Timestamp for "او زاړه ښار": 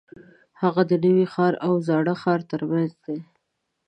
1.65-2.39